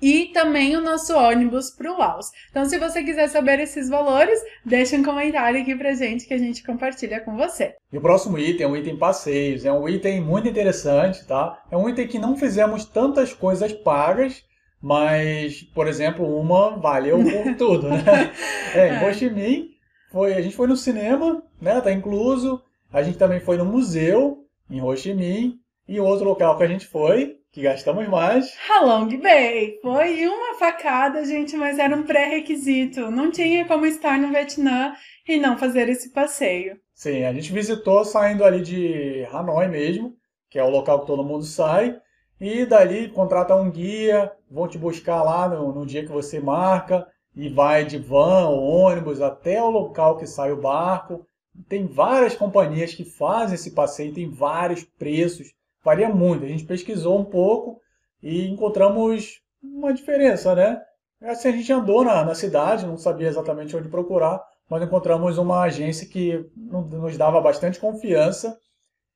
e 0.00 0.26
também 0.32 0.76
o 0.76 0.80
nosso 0.80 1.16
ônibus 1.16 1.70
para 1.70 1.92
o 1.92 1.98
Laos. 1.98 2.30
Então, 2.50 2.64
se 2.64 2.78
você 2.78 3.02
quiser 3.02 3.28
saber 3.28 3.60
esses 3.60 3.88
valores, 3.88 4.40
deixa 4.64 4.96
um 4.96 5.02
comentário 5.02 5.60
aqui 5.60 5.74
pra 5.74 5.94
gente 5.94 6.26
que 6.26 6.34
a 6.34 6.38
gente 6.38 6.62
compartilha 6.64 7.20
com 7.20 7.36
você. 7.36 7.74
E 7.92 7.98
o 7.98 8.00
próximo 8.00 8.38
item 8.38 8.66
é 8.66 8.68
um 8.68 8.76
item 8.76 8.96
passeios, 8.96 9.64
é 9.64 9.72
um 9.72 9.88
item 9.88 10.20
muito 10.20 10.48
interessante, 10.48 11.26
tá? 11.26 11.62
É 11.70 11.76
um 11.76 11.88
item 11.88 12.06
que 12.06 12.18
não 12.18 12.36
fizemos 12.36 12.84
tantas 12.84 13.32
coisas 13.32 13.72
pagas, 13.72 14.44
mas, 14.82 15.62
por 15.74 15.86
exemplo, 15.86 16.38
uma 16.38 16.76
valeu 16.76 17.18
por 17.22 17.54
tudo, 17.56 17.88
né? 17.88 18.32
É, 18.74 18.94
em 18.94 19.04
Ho 19.04 19.12
Chi 19.12 19.28
Minh, 19.28 19.70
foi, 20.10 20.34
a 20.34 20.40
gente 20.40 20.56
foi 20.56 20.66
no 20.66 20.76
cinema, 20.76 21.42
né? 21.60 21.80
Tá 21.80 21.92
incluso. 21.92 22.62
A 22.92 23.02
gente 23.02 23.18
também 23.18 23.40
foi 23.40 23.56
no 23.56 23.64
museu 23.64 24.44
em 24.68 24.80
Ho 24.80 24.96
Chi 24.96 25.14
Minh. 25.14 25.58
E 25.86 25.98
outro 25.98 26.24
local 26.24 26.56
que 26.56 26.62
a 26.62 26.68
gente 26.68 26.86
foi 26.86 27.39
que 27.52 27.62
gastamos 27.62 28.08
mais. 28.08 28.56
Halong 28.68 29.16
Bay. 29.18 29.78
Foi 29.82 30.26
uma 30.26 30.54
facada, 30.58 31.24
gente, 31.24 31.56
mas 31.56 31.78
era 31.78 31.94
um 31.96 32.04
pré-requisito. 32.04 33.10
Não 33.10 33.30
tinha 33.30 33.66
como 33.66 33.86
estar 33.86 34.18
no 34.18 34.28
Vietnã 34.28 34.94
e 35.26 35.38
não 35.38 35.58
fazer 35.58 35.88
esse 35.88 36.12
passeio. 36.12 36.78
Sim, 36.94 37.24
a 37.24 37.32
gente 37.32 37.52
visitou 37.52 38.04
saindo 38.04 38.44
ali 38.44 38.62
de 38.62 39.26
Hanoi 39.32 39.66
mesmo, 39.68 40.14
que 40.48 40.58
é 40.58 40.64
o 40.64 40.70
local 40.70 41.00
que 41.00 41.06
todo 41.06 41.24
mundo 41.24 41.44
sai. 41.44 41.98
E 42.40 42.64
dali 42.64 43.08
contrata 43.08 43.54
um 43.56 43.70
guia, 43.70 44.30
vão 44.50 44.68
te 44.68 44.78
buscar 44.78 45.22
lá 45.22 45.48
no, 45.48 45.74
no 45.74 45.84
dia 45.84 46.02
que 46.02 46.12
você 46.12 46.40
marca 46.40 47.06
e 47.34 47.48
vai 47.48 47.84
de 47.84 47.98
van 47.98 48.48
ou 48.48 48.62
ônibus 48.62 49.20
até 49.20 49.62
o 49.62 49.70
local 49.70 50.16
que 50.16 50.26
sai 50.26 50.52
o 50.52 50.60
barco. 50.60 51.26
Tem 51.68 51.86
várias 51.86 52.36
companhias 52.36 52.94
que 52.94 53.04
fazem 53.04 53.56
esse 53.56 53.72
passeio, 53.72 54.14
tem 54.14 54.30
vários 54.30 54.84
preços 54.84 55.48
varia 55.82 56.08
muito. 56.08 56.44
A 56.44 56.48
gente 56.48 56.64
pesquisou 56.64 57.18
um 57.18 57.24
pouco 57.24 57.80
e 58.22 58.48
encontramos 58.48 59.40
uma 59.62 59.92
diferença, 59.92 60.54
né? 60.54 60.80
Assim, 61.22 61.48
a 61.48 61.52
gente 61.52 61.72
andou 61.72 62.04
na, 62.04 62.24
na 62.24 62.34
cidade, 62.34 62.86
não 62.86 62.96
sabia 62.96 63.28
exatamente 63.28 63.76
onde 63.76 63.88
procurar, 63.88 64.42
mas 64.68 64.82
encontramos 64.82 65.36
uma 65.36 65.62
agência 65.62 66.06
que 66.06 66.48
nos 66.56 67.16
dava 67.18 67.40
bastante 67.40 67.78
confiança 67.78 68.58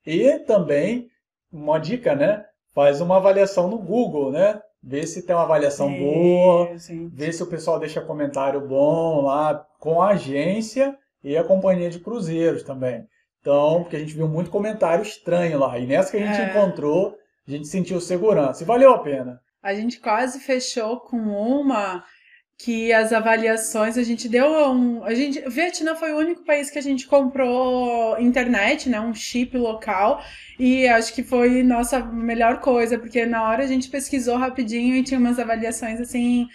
e 0.05 0.39
também 0.39 1.09
uma 1.51 1.79
dica, 1.79 2.13
né? 2.13 2.45
Faz 2.73 3.01
uma 3.01 3.17
avaliação 3.17 3.67
no 3.67 3.79
Google, 3.79 4.31
né? 4.31 4.61
Vê 4.83 5.07
se 5.07 5.23
tem 5.23 5.35
uma 5.35 5.43
avaliação 5.43 5.89
sim, 5.89 5.99
boa, 5.99 6.77
sim. 6.77 7.09
vê 7.11 7.31
se 7.31 7.41
o 7.41 7.47
pessoal 7.47 7.79
deixa 7.79 8.01
comentário 8.01 8.61
bom 8.61 9.21
lá 9.21 9.65
com 9.79 9.99
a 9.99 10.09
agência 10.09 10.95
e 11.23 11.35
a 11.35 11.43
companhia 11.43 11.89
de 11.89 11.99
cruzeiros 11.99 12.61
também. 12.61 13.07
Então, 13.45 13.83
porque 13.83 13.95
a 13.95 13.99
gente 13.99 14.15
viu 14.15 14.27
muito 14.27 14.49
comentário 14.49 15.03
estranho 15.03 15.59
lá. 15.59 15.77
E 15.77 15.85
nessa 15.85 16.09
que 16.09 16.17
a 16.17 16.25
gente 16.25 16.41
é. 16.41 16.49
encontrou, 16.49 17.15
a 17.47 17.51
gente 17.51 17.67
sentiu 17.67 18.01
segurança. 18.01 18.63
E 18.63 18.65
valeu 18.65 18.91
a 18.91 18.97
pena. 18.97 19.39
A 19.61 19.71
gente 19.75 19.99
quase 19.99 20.39
fechou 20.39 20.99
com 21.01 21.17
uma 21.17 22.03
que 22.57 22.91
as 22.91 23.13
avaliações 23.13 23.99
a 23.99 24.03
gente 24.03 24.27
deu 24.27 24.47
um, 24.71 25.03
a 25.03 25.13
gente, 25.13 25.41
Vietnã 25.47 25.93
foi 25.93 26.13
o 26.13 26.17
único 26.17 26.43
país 26.43 26.71
que 26.71 26.79
a 26.79 26.81
gente 26.81 27.05
comprou 27.05 28.17
internet, 28.17 28.89
né, 28.89 28.97
um 28.99 29.13
chip 29.13 29.57
local 29.57 30.23
e 30.57 30.87
acho 30.87 31.13
que 31.13 31.21
foi 31.21 31.63
nossa 31.63 31.99
melhor 31.99 32.61
coisa 32.61 32.97
porque 32.97 33.25
na 33.25 33.43
hora 33.43 33.65
a 33.65 33.67
gente 33.67 33.89
pesquisou 33.89 34.37
rapidinho 34.37 34.95
e 34.95 35.03
tinha 35.03 35.19
umas 35.19 35.37
avaliações 35.37 35.99
assim 35.99 36.47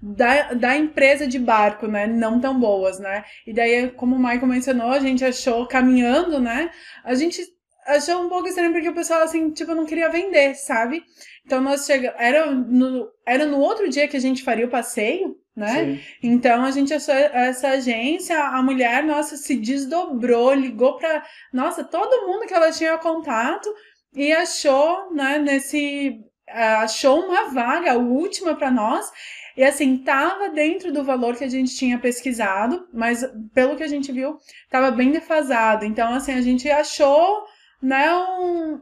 da, 0.00 0.54
da 0.54 0.76
empresa 0.76 1.26
de 1.26 1.38
barco, 1.38 1.86
né? 1.86 2.06
Não 2.06 2.40
tão 2.40 2.58
boas, 2.58 2.98
né? 2.98 3.24
E 3.46 3.52
daí, 3.52 3.90
como 3.90 4.16
o 4.16 4.18
Michael 4.18 4.46
mencionou, 4.46 4.90
a 4.90 5.00
gente 5.00 5.24
achou 5.24 5.66
caminhando, 5.66 6.40
né? 6.40 6.70
A 7.04 7.14
gente 7.14 7.42
achou 7.86 8.22
um 8.22 8.28
pouco 8.28 8.48
estranho 8.48 8.72
porque 8.72 8.88
o 8.88 8.94
pessoal, 8.94 9.22
assim, 9.22 9.50
tipo, 9.50 9.74
não 9.74 9.86
queria 9.86 10.10
vender, 10.10 10.54
sabe? 10.54 11.02
Então 11.44 11.60
nós 11.60 11.86
chegamos. 11.86 12.20
Era 12.20 12.50
no, 12.50 13.08
era 13.26 13.46
no 13.46 13.58
outro 13.58 13.88
dia 13.88 14.06
que 14.06 14.16
a 14.16 14.20
gente 14.20 14.42
faria 14.42 14.66
o 14.66 14.70
passeio, 14.70 15.36
né? 15.56 15.84
Sim. 15.84 16.00
Então 16.22 16.64
a 16.64 16.70
gente 16.70 16.94
achou 16.94 17.14
essa 17.14 17.68
agência, 17.70 18.38
a 18.38 18.62
mulher, 18.62 19.02
nossa, 19.02 19.36
se 19.36 19.56
desdobrou, 19.56 20.54
ligou 20.54 20.96
para, 20.96 21.24
nossa, 21.52 21.82
todo 21.82 22.26
mundo 22.26 22.46
que 22.46 22.54
ela 22.54 22.70
tinha 22.70 22.96
contato 22.98 23.68
e 24.14 24.32
achou, 24.32 25.12
né, 25.12 25.38
nesse 25.38 26.20
achou 26.50 27.26
uma 27.26 27.50
vaga, 27.50 27.92
a 27.92 27.98
última 27.98 28.54
para 28.54 28.70
nós. 28.70 29.10
E 29.58 29.64
assim, 29.64 29.98
tava 29.98 30.50
dentro 30.50 30.92
do 30.92 31.02
valor 31.02 31.34
que 31.34 31.42
a 31.42 31.48
gente 31.48 31.74
tinha 31.74 31.98
pesquisado, 31.98 32.86
mas 32.94 33.28
pelo 33.52 33.74
que 33.74 33.82
a 33.82 33.88
gente 33.88 34.12
viu, 34.12 34.36
tava 34.70 34.92
bem 34.92 35.10
defasado. 35.10 35.84
Então, 35.84 36.14
assim, 36.14 36.30
a 36.30 36.40
gente 36.40 36.70
achou, 36.70 37.42
né, 37.82 38.08
um, 38.14 38.80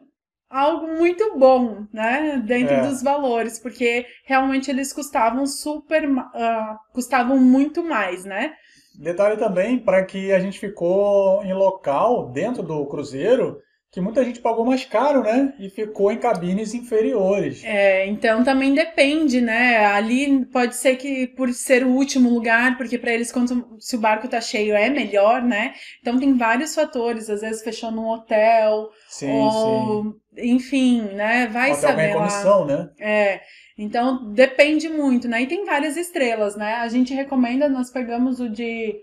algo 0.50 0.86
muito 0.88 1.38
bom, 1.38 1.86
né, 1.90 2.42
dentro 2.46 2.74
é. 2.74 2.86
dos 2.86 3.02
valores, 3.02 3.58
porque 3.58 4.04
realmente 4.26 4.70
eles 4.70 4.92
custavam 4.92 5.46
super, 5.46 6.06
uh, 6.10 6.76
custavam 6.92 7.38
muito 7.38 7.82
mais, 7.82 8.26
né? 8.26 8.52
Detalhe 9.00 9.38
também 9.38 9.78
para 9.78 10.04
que 10.04 10.30
a 10.30 10.38
gente 10.38 10.60
ficou 10.60 11.42
em 11.42 11.54
local 11.54 12.30
dentro 12.32 12.62
do 12.62 12.84
cruzeiro 12.84 13.62
que 13.96 14.00
muita 14.02 14.22
gente 14.22 14.40
pagou 14.40 14.62
mais 14.62 14.84
caro, 14.84 15.22
né? 15.22 15.54
E 15.58 15.70
ficou 15.70 16.12
em 16.12 16.18
cabines 16.18 16.74
inferiores. 16.74 17.64
É, 17.64 18.06
então 18.06 18.44
também 18.44 18.74
depende, 18.74 19.40
né? 19.40 19.86
Ali 19.86 20.44
pode 20.44 20.76
ser 20.76 20.96
que 20.96 21.26
por 21.28 21.50
ser 21.54 21.82
o 21.82 21.94
último 21.94 22.28
lugar, 22.28 22.76
porque 22.76 22.98
para 22.98 23.14
eles 23.14 23.32
quando 23.32 23.74
se 23.80 23.96
o 23.96 23.98
barco 23.98 24.28
tá 24.28 24.38
cheio 24.38 24.74
é 24.74 24.90
melhor, 24.90 25.40
né? 25.40 25.72
Então 26.02 26.18
tem 26.18 26.36
vários 26.36 26.74
fatores, 26.74 27.30
às 27.30 27.40
vezes 27.40 27.62
fechou 27.62 27.90
num 27.90 28.06
hotel, 28.06 28.90
sim, 29.08 29.30
ou 29.30 30.02
sim. 30.02 30.20
enfim, 30.36 31.00
né? 31.14 31.46
Vai 31.46 31.70
hotel 31.70 31.80
saber 31.80 32.14
lá. 32.14 32.28
Comissão, 32.28 32.66
né? 32.66 32.90
É. 33.00 33.40
Então 33.78 34.30
depende 34.30 34.90
muito, 34.90 35.26
né? 35.26 35.40
E 35.40 35.46
tem 35.46 35.64
várias 35.64 35.96
estrelas, 35.96 36.54
né? 36.54 36.74
A 36.74 36.88
gente 36.88 37.14
recomenda, 37.14 37.66
nós 37.66 37.90
pegamos 37.90 38.40
o 38.40 38.50
de 38.50 38.94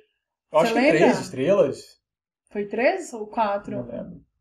Eu 0.52 0.60
acho 0.60 0.72
que 0.72 0.80
três 0.80 1.20
estrelas. 1.20 1.78
Foi 2.52 2.68
três 2.68 3.12
ou 3.12 3.26
quatro? 3.26 3.78
Não 3.78 3.88
lembro. 3.88 4.33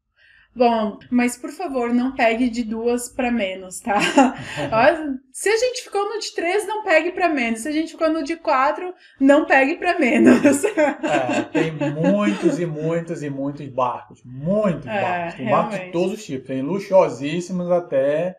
Bom, 0.54 0.99
mas 1.11 1.37
por 1.37 1.50
favor, 1.50 1.94
não 1.94 2.14
pegue 2.14 2.50
de 2.50 2.62
duas 2.62 3.09
para 3.09 3.30
menos, 3.30 3.80
tá? 3.80 3.99
Se 5.32 5.49
a 5.49 5.56
gente 5.56 5.82
ficou 5.82 6.04
no 6.04 6.18
de 6.18 6.35
três, 6.35 6.66
não 6.66 6.85
pegue 6.85 7.11
para 7.12 7.28
menos. 7.30 7.61
Se 7.61 7.68
a 7.68 7.73
gente 7.73 7.92
ficou 7.92 8.11
no 8.11 8.23
de 8.23 8.37
quatro, 8.37 8.92
não 9.18 9.47
pegue 9.47 9.76
para 9.76 9.99
menos. 9.99 10.62
É, 10.64 11.42
tem 11.52 11.73
muitos 11.73 12.59
e 12.59 12.66
muitos 12.66 13.23
e 13.23 13.30
muitos 13.30 13.66
barcos. 13.68 14.21
Muitos 14.25 14.87
é, 14.87 15.00
barcos. 15.00 15.35
Tem 15.37 15.47
realmente. 15.47 15.71
barcos 15.71 15.87
de 15.87 15.92
todos 15.92 16.12
os 16.12 16.25
tipos. 16.25 16.47
Tem 16.47 16.61
luxuosíssimos 16.61 17.71
até 17.71 18.37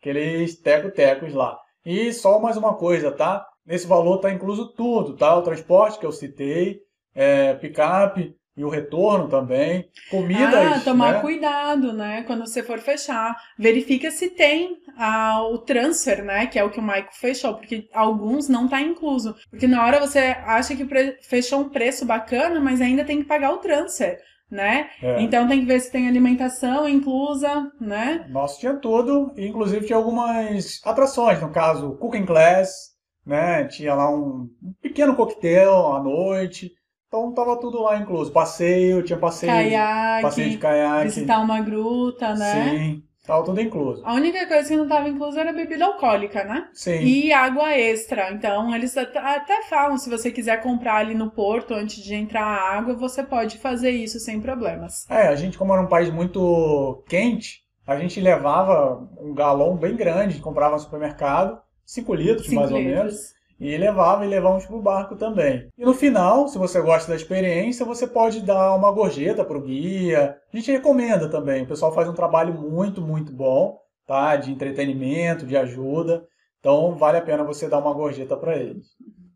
aqueles 0.00 0.56
teco-tecos 0.60 1.34
lá. 1.34 1.58
E 1.84 2.12
só 2.12 2.38
mais 2.38 2.56
uma 2.56 2.74
coisa, 2.74 3.10
tá? 3.10 3.44
Nesse 3.64 3.88
valor 3.88 4.18
tá 4.18 4.30
incluso 4.30 4.72
tudo, 4.72 5.16
tá? 5.16 5.34
O 5.34 5.42
transporte 5.42 5.98
que 5.98 6.06
eu 6.06 6.12
citei, 6.12 6.80
é, 7.12 7.54
picape, 7.54 8.36
e 8.56 8.64
o 8.64 8.70
retorno 8.70 9.28
também. 9.28 9.88
Comidas. 10.10 10.54
Ah, 10.54 10.80
tomar 10.80 11.14
né? 11.14 11.20
cuidado, 11.20 11.92
né? 11.92 12.22
Quando 12.26 12.46
você 12.46 12.62
for 12.62 12.78
fechar. 12.78 13.36
Verifica 13.58 14.10
se 14.10 14.30
tem 14.30 14.78
ah, 14.96 15.42
o 15.42 15.58
transfer, 15.58 16.24
né? 16.24 16.46
Que 16.46 16.58
é 16.58 16.64
o 16.64 16.70
que 16.70 16.80
o 16.80 16.82
Maico 16.82 17.14
fechou, 17.14 17.54
porque 17.54 17.88
alguns 17.92 18.48
não 18.48 18.66
tá 18.66 18.80
incluso. 18.80 19.36
Porque 19.50 19.66
na 19.66 19.84
hora 19.84 20.00
você 20.00 20.36
acha 20.44 20.74
que 20.74 20.86
fechou 21.22 21.60
um 21.60 21.68
preço 21.68 22.06
bacana, 22.06 22.58
mas 22.58 22.80
ainda 22.80 23.04
tem 23.04 23.18
que 23.18 23.28
pagar 23.28 23.52
o 23.52 23.58
transfer. 23.58 24.18
Né? 24.48 24.90
É. 25.02 25.20
Então 25.22 25.48
tem 25.48 25.58
que 25.58 25.66
ver 25.66 25.80
se 25.80 25.90
tem 25.90 26.06
alimentação 26.06 26.88
inclusa, 26.88 27.68
né? 27.80 28.24
Nossa, 28.30 28.60
tinha 28.60 28.74
tudo, 28.74 29.32
inclusive 29.36 29.86
tinha 29.86 29.96
algumas 29.96 30.80
atrações, 30.84 31.40
no 31.40 31.50
caso, 31.50 31.96
cooking 31.96 32.24
class, 32.24 32.92
né? 33.26 33.64
Tinha 33.64 33.92
lá 33.96 34.08
um, 34.08 34.48
um 34.62 34.72
pequeno 34.80 35.16
coquetel 35.16 35.92
à 35.92 36.00
noite, 36.00 36.70
então 37.16 37.32
tava 37.32 37.58
tudo 37.58 37.82
lá 37.82 37.96
incluso. 37.96 38.30
Passeio, 38.30 39.02
tinha 39.02 39.18
passeio, 39.18 39.52
caiaque, 39.52 40.22
passeio 40.22 40.50
de 40.50 40.58
caiaque. 40.58 41.04
Visitar 41.04 41.40
uma 41.40 41.60
gruta, 41.60 42.34
né? 42.34 42.70
Sim, 42.70 43.02
tava 43.26 43.44
tudo 43.44 43.60
incluso. 43.60 44.02
A 44.04 44.14
única 44.14 44.46
coisa 44.46 44.68
que 44.68 44.76
não 44.76 44.86
tava 44.86 45.08
incluso 45.08 45.38
era 45.38 45.52
bebida 45.52 45.86
alcoólica, 45.86 46.44
né? 46.44 46.68
Sim. 46.72 47.00
E 47.00 47.32
água 47.32 47.72
extra. 47.74 48.30
Então 48.32 48.74
eles 48.74 48.96
até 48.96 49.62
falam, 49.68 49.96
se 49.96 50.10
você 50.10 50.30
quiser 50.30 50.62
comprar 50.62 50.96
ali 50.96 51.14
no 51.14 51.30
porto 51.30 51.74
antes 51.74 52.02
de 52.02 52.14
entrar 52.14 52.44
a 52.44 52.76
água, 52.78 52.94
você 52.94 53.22
pode 53.22 53.58
fazer 53.58 53.90
isso 53.90 54.20
sem 54.20 54.40
problemas. 54.40 55.06
É, 55.08 55.28
a 55.28 55.34
gente 55.34 55.56
como 55.56 55.72
era 55.72 55.82
um 55.82 55.88
país 55.88 56.10
muito 56.10 57.02
quente, 57.08 57.62
a 57.86 57.96
gente 57.96 58.20
levava 58.20 59.08
um 59.18 59.32
galão 59.32 59.76
bem 59.76 59.96
grande, 59.96 60.40
comprava 60.40 60.74
no 60.74 60.80
supermercado, 60.80 61.58
5 61.84 62.14
litros 62.14 62.48
cinco 62.48 62.60
mais 62.60 62.70
litros. 62.70 62.92
ou 62.92 62.96
menos 63.04 63.35
e 63.58 63.76
levava 63.76 64.24
e 64.24 64.28
levávamos 64.28 64.66
para 64.66 64.76
o 64.76 64.82
barco 64.82 65.16
também. 65.16 65.68
E 65.76 65.84
no 65.84 65.94
final, 65.94 66.46
se 66.48 66.58
você 66.58 66.80
gosta 66.80 67.10
da 67.10 67.16
experiência, 67.16 67.86
você 67.86 68.06
pode 68.06 68.40
dar 68.40 68.74
uma 68.74 68.92
gorjeta 68.92 69.44
para 69.44 69.56
o 69.56 69.62
guia. 69.62 70.36
A 70.52 70.56
gente 70.56 70.70
recomenda 70.70 71.28
também. 71.28 71.62
O 71.62 71.66
pessoal 71.66 71.92
faz 71.92 72.08
um 72.08 72.14
trabalho 72.14 72.54
muito, 72.54 73.00
muito 73.00 73.32
bom, 73.32 73.80
tá? 74.06 74.36
De 74.36 74.52
entretenimento, 74.52 75.46
de 75.46 75.56
ajuda. 75.56 76.24
Então 76.60 76.94
vale 76.96 77.18
a 77.18 77.22
pena 77.22 77.44
você 77.44 77.68
dar 77.68 77.78
uma 77.78 77.94
gorjeta 77.94 78.36
para 78.36 78.56
eles. 78.56 78.88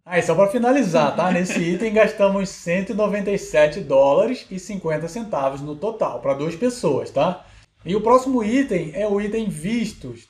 Ah, 0.04 0.18
e 0.18 0.22
só 0.22 0.34
para 0.34 0.48
finalizar, 0.48 1.14
tá? 1.14 1.30
Nesse 1.32 1.60
item 1.60 1.92
gastamos 1.92 2.48
197 2.48 3.80
dólares 3.80 4.46
e 4.50 4.58
50 4.58 5.08
centavos 5.08 5.60
no 5.60 5.76
total 5.76 6.20
para 6.20 6.34
duas 6.34 6.56
pessoas, 6.56 7.10
tá? 7.10 7.46
E 7.84 7.96
o 7.96 8.00
próximo 8.00 8.44
item 8.44 8.90
é 8.94 9.06
o 9.06 9.20
item 9.20 9.48
vistos. 9.48 10.28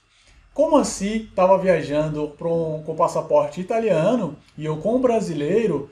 Como 0.53 0.77
assim 0.77 1.29
estava 1.29 1.57
viajando 1.57 2.25
um, 2.25 2.83
com 2.83 2.97
passaporte 2.97 3.61
italiano 3.61 4.37
e 4.59 4.65
eu 4.65 4.77
com 4.79 5.01
brasileiro, 5.01 5.91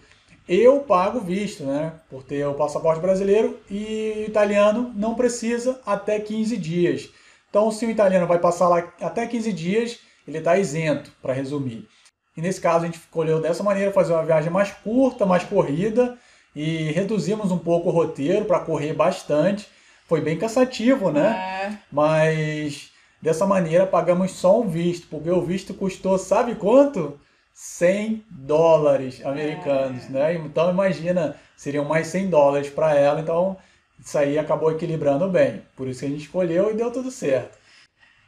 eu 0.49 0.81
pago 0.81 1.21
visto, 1.21 1.65
né? 1.65 1.93
Por 2.11 2.23
ter 2.23 2.47
o 2.47 2.55
passaporte 2.55 3.01
brasileiro 3.01 3.59
e 3.71 4.25
italiano 4.27 4.93
não 4.97 5.15
precisa 5.15 5.81
até 5.87 6.19
15 6.19 6.57
dias. 6.57 7.11
Então, 7.49 7.71
se 7.71 7.87
o 7.87 7.91
italiano 7.91 8.27
vai 8.27 8.39
passar 8.39 8.69
lá 8.69 8.93
até 9.01 9.27
15 9.27 9.53
dias, 9.53 9.99
ele 10.27 10.39
está 10.39 10.59
isento, 10.59 11.11
para 11.23 11.33
resumir. 11.33 11.89
E 12.37 12.41
nesse 12.41 12.61
caso, 12.61 12.85
a 12.85 12.87
gente 12.87 12.99
escolheu 12.99 13.41
dessa 13.41 13.63
maneira 13.63 13.93
fazer 13.93 14.13
uma 14.13 14.25
viagem 14.25 14.51
mais 14.51 14.71
curta, 14.71 15.25
mais 15.25 15.45
corrida 15.45 16.17
e 16.55 16.91
reduzimos 16.93 17.51
um 17.51 17.59
pouco 17.59 17.89
o 17.89 17.93
roteiro 17.93 18.45
para 18.45 18.61
correr 18.61 18.93
bastante. 18.93 19.67
Foi 20.07 20.21
bem 20.21 20.39
cansativo, 20.39 21.11
né? 21.11 21.67
É. 21.67 21.79
Mas 21.91 22.91
Dessa 23.21 23.47
maneira, 23.47 23.85
pagamos 23.85 24.31
só 24.31 24.61
um 24.61 24.69
visto, 24.69 25.09
porque 25.09 25.31
o 25.31 25.43
visto 25.43 25.75
custou, 25.75 26.17
sabe 26.19 26.55
quanto? 26.55 27.19
100 27.53 28.25
dólares 28.31 29.25
americanos, 29.27 30.05
é. 30.07 30.11
né? 30.11 30.35
Então 30.35 30.71
imagina, 30.71 31.35
seriam 31.57 31.85
mais 31.85 32.07
100 32.07 32.31
dólares 32.31 32.71
para 32.71 32.95
ela, 32.95 33.21
então 33.21 33.57
isso 33.99 34.17
aí 34.17 34.39
acabou 34.39 34.71
equilibrando 34.71 35.29
bem. 35.29 35.63
Por 35.75 35.89
isso 35.89 36.01
que 36.01 36.07
a 36.07 36.09
gente 36.09 36.23
escolheu 36.23 36.71
e 36.71 36.75
deu 36.75 36.93
tudo 36.93 37.11
certo. 37.11 37.59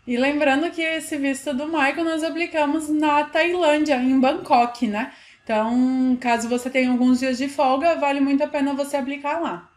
E 0.05 0.17
lembrando 0.17 0.69
que 0.73 0.83
esse 0.83 1.17
visto 1.17 1.55
do 1.55 1.67
Michael 1.67 2.05
nós 2.05 2.25
aplicamos 2.25 2.89
na 2.89 3.23
Tailândia, 3.23 3.95
em 3.95 4.19
Bangkok, 4.19 4.89
né? 4.89 5.13
Então, 5.45 6.19
caso 6.21 6.49
você 6.49 6.69
tenha 6.69 6.91
alguns 6.91 7.21
dias 7.21 7.39
de 7.39 7.49
folga, 7.49 7.95
vale 7.97 8.19
muito 8.19 8.43
a 8.43 8.49
pena 8.49 8.75
você 8.75 8.97
aplicar 8.97 9.41
lá. 9.41 9.71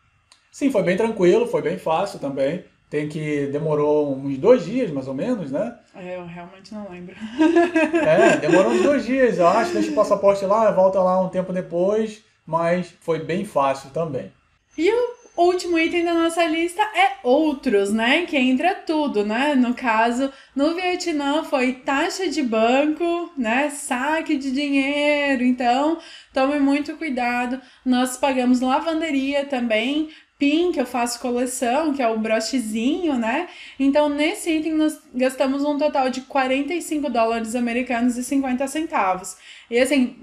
Sim, 0.51 0.71
foi 0.71 0.81
bem 0.81 0.97
tranquilo, 0.97 1.45
foi 1.45 1.61
bem 1.61 1.77
fácil 1.77 2.17
também 2.17 2.65
tem 2.93 3.09
que 3.09 3.47
demorou 3.47 4.15
uns 4.15 4.37
dois 4.37 4.65
dias, 4.65 4.91
mais 4.91 5.07
ou 5.07 5.15
menos, 5.15 5.49
né? 5.49 5.75
É, 5.95 6.15
eu 6.15 6.27
realmente 6.27 6.71
não 6.71 6.87
lembro. 6.91 7.15
é, 8.05 8.37
demorou 8.37 8.71
uns 8.71 8.83
dois 8.83 9.03
dias, 9.03 9.39
eu 9.39 9.47
acho. 9.47 9.73
Deixa 9.73 9.89
o 9.89 9.95
passaporte 9.95 10.45
lá, 10.45 10.69
volta 10.69 10.99
lá 11.01 11.19
um 11.19 11.27
tempo 11.27 11.51
depois, 11.51 12.23
mas 12.45 12.93
foi 13.01 13.17
bem 13.17 13.45
fácil 13.45 13.89
também. 13.89 14.31
E 14.77 14.91
o 14.91 15.41
último 15.41 15.79
item 15.79 16.05
da 16.05 16.13
nossa 16.13 16.45
lista 16.45 16.83
é 16.83 17.17
outros, 17.23 17.91
né? 17.91 18.27
Que 18.27 18.37
entra 18.37 18.75
tudo, 18.75 19.25
né? 19.25 19.55
No 19.55 19.73
caso, 19.73 20.31
no 20.55 20.75
Vietnã 20.75 21.43
foi 21.43 21.73
taxa 21.73 22.29
de 22.29 22.43
banco, 22.43 23.33
né? 23.35 23.71
Saque 23.71 24.37
de 24.37 24.51
dinheiro. 24.51 25.43
Então, 25.43 25.97
tome 26.31 26.59
muito 26.59 26.95
cuidado. 26.95 27.59
Nós 27.83 28.17
pagamos 28.17 28.61
lavanderia 28.61 29.45
também, 29.45 30.09
PIN, 30.43 30.73
que 30.73 30.81
eu 30.81 30.85
faço 30.85 31.21
coleção, 31.21 31.93
que 31.93 32.01
é 32.01 32.07
o 32.09 32.19
brochezinho, 32.19 33.15
né? 33.15 33.47
Então, 33.79 34.09
nesse 34.09 34.51
item, 34.51 34.73
nós 34.73 34.99
gastamos 35.15 35.63
um 35.63 35.77
total 35.77 36.09
de 36.09 36.19
45 36.19 37.09
dólares 37.09 37.55
americanos 37.55 38.17
e 38.17 38.23
50 38.25 38.67
centavos. 38.67 39.37
E 39.71 39.79
assim, 39.79 40.17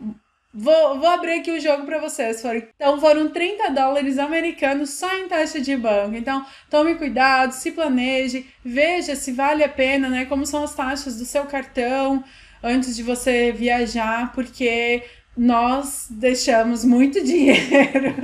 Vou, 0.52 0.98
vou 0.98 1.08
abrir 1.08 1.34
aqui 1.34 1.52
o 1.52 1.60
jogo 1.60 1.86
para 1.86 2.00
vocês. 2.00 2.42
Então, 2.74 3.00
foram 3.00 3.30
30 3.30 3.70
dólares 3.70 4.18
americanos 4.18 4.90
só 4.90 5.16
em 5.16 5.28
taxa 5.28 5.60
de 5.60 5.76
banco. 5.76 6.16
Então, 6.16 6.44
tome 6.68 6.96
cuidado, 6.96 7.52
se 7.52 7.70
planeje, 7.70 8.44
veja 8.64 9.14
se 9.14 9.30
vale 9.30 9.62
a 9.62 9.68
pena, 9.68 10.08
né? 10.08 10.24
Como 10.24 10.44
são 10.44 10.64
as 10.64 10.74
taxas 10.74 11.18
do 11.18 11.24
seu 11.24 11.44
cartão 11.44 12.24
antes 12.64 12.96
de 12.96 13.02
você 13.04 13.52
viajar, 13.52 14.32
porque 14.32 15.04
nós 15.36 16.06
deixamos 16.10 16.84
muito 16.84 17.22
dinheiro 17.24 18.14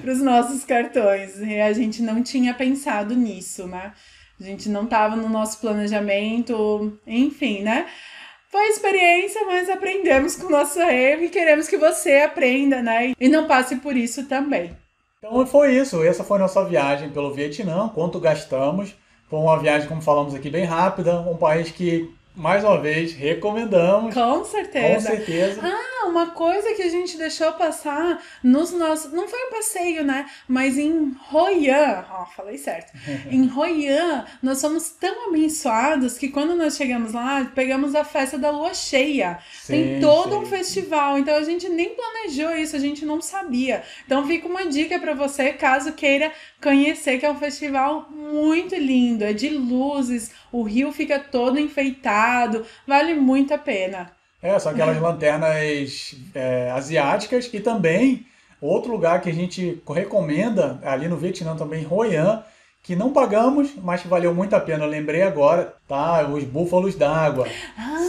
para 0.00 0.12
os 0.12 0.20
nossos 0.20 0.64
cartões 0.64 1.38
e 1.38 1.60
a 1.60 1.72
gente 1.72 2.02
não 2.02 2.22
tinha 2.22 2.54
pensado 2.54 3.14
nisso, 3.14 3.66
né? 3.66 3.92
A 4.40 4.44
gente 4.44 4.68
não 4.68 4.84
estava 4.84 5.14
no 5.14 5.28
nosso 5.28 5.60
planejamento, 5.60 6.98
enfim, 7.06 7.62
né? 7.62 7.86
Foi 8.50 8.68
experiência, 8.68 9.46
mas 9.46 9.70
aprendemos 9.70 10.36
com 10.36 10.46
o 10.46 10.50
nosso 10.50 10.78
erro 10.80 11.22
e 11.22 11.28
queremos 11.28 11.68
que 11.68 11.76
você 11.76 12.18
aprenda, 12.18 12.82
né? 12.82 13.12
E 13.18 13.28
não 13.28 13.46
passe 13.46 13.76
por 13.76 13.96
isso 13.96 14.26
também. 14.26 14.76
Então 15.18 15.46
foi 15.46 15.76
isso. 15.76 16.02
Essa 16.02 16.24
foi 16.24 16.38
nossa 16.38 16.64
viagem 16.64 17.10
pelo 17.10 17.32
Vietnã. 17.32 17.88
Quanto 17.94 18.18
gastamos? 18.18 18.94
Foi 19.30 19.38
uma 19.38 19.58
viagem, 19.58 19.88
como 19.88 20.02
falamos 20.02 20.34
aqui, 20.34 20.50
bem 20.50 20.64
rápida. 20.64 21.20
Um 21.20 21.36
país 21.36 21.70
que 21.70 22.12
mais 22.34 22.64
uma 22.64 22.80
vez, 22.80 23.12
recomendamos. 23.12 24.14
Com 24.14 24.44
certeza. 24.44 25.10
Com 25.10 25.16
certeza. 25.16 25.60
Ah, 25.62 25.91
uma 26.04 26.30
coisa 26.30 26.74
que 26.74 26.82
a 26.82 26.88
gente 26.88 27.16
deixou 27.16 27.52
passar 27.52 28.22
nos 28.42 28.72
nossos. 28.72 29.12
Não 29.12 29.28
foi 29.28 29.38
um 29.46 29.50
passeio, 29.50 30.04
né? 30.04 30.26
Mas 30.48 30.78
em 30.78 31.14
Hoi 31.32 31.70
An, 31.70 32.04
ó, 32.10 32.26
falei 32.26 32.58
certo. 32.58 32.92
em 33.30 33.50
Hoi 33.50 33.88
An, 33.88 34.24
nós 34.42 34.58
somos 34.58 34.90
tão 34.90 35.28
abençoados 35.28 36.18
que 36.18 36.28
quando 36.28 36.54
nós 36.54 36.76
chegamos 36.76 37.12
lá, 37.12 37.50
pegamos 37.54 37.94
a 37.94 38.04
festa 38.04 38.38
da 38.38 38.50
lua 38.50 38.74
cheia. 38.74 39.38
Sim, 39.52 39.72
Tem 39.72 40.00
todo 40.00 40.30
sim. 40.30 40.36
um 40.36 40.46
festival. 40.46 41.18
Então 41.18 41.34
a 41.34 41.42
gente 41.42 41.68
nem 41.68 41.94
planejou 41.94 42.54
isso, 42.56 42.76
a 42.76 42.80
gente 42.80 43.04
não 43.04 43.20
sabia. 43.20 43.82
Então 44.06 44.26
fica 44.26 44.48
uma 44.48 44.66
dica 44.66 44.98
para 44.98 45.14
você, 45.14 45.52
caso 45.52 45.92
queira 45.92 46.32
conhecer, 46.62 47.18
que 47.18 47.26
é 47.26 47.30
um 47.30 47.38
festival 47.38 48.08
muito 48.10 48.74
lindo. 48.74 49.24
É 49.24 49.32
de 49.32 49.48
luzes, 49.48 50.30
o 50.50 50.62
rio 50.62 50.92
fica 50.92 51.18
todo 51.18 51.58
enfeitado 51.58 52.66
vale 52.86 53.14
muito 53.14 53.54
a 53.54 53.58
pena. 53.58 54.12
É, 54.42 54.58
são 54.58 54.72
aquelas 54.72 55.00
lanternas 55.00 56.16
é, 56.34 56.70
asiáticas 56.72 57.48
e 57.52 57.60
também 57.60 58.26
outro 58.60 58.90
lugar 58.90 59.20
que 59.20 59.30
a 59.30 59.34
gente 59.34 59.80
recomenda 59.88 60.80
ali 60.84 61.06
no 61.06 61.16
Vietnã 61.16 61.54
também, 61.56 61.86
Hoi 61.88 62.16
An, 62.16 62.42
que 62.82 62.96
não 62.96 63.12
pagamos, 63.12 63.70
mas 63.80 64.02
valeu 64.02 64.34
muito 64.34 64.54
a 64.54 64.60
pena. 64.60 64.84
Eu 64.84 64.88
lembrei 64.88 65.22
agora, 65.22 65.74
tá? 65.86 66.26
Os 66.28 66.42
búfalos 66.42 66.96
d'água. 66.96 67.46